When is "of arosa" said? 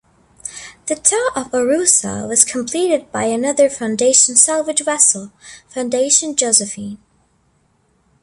1.35-2.27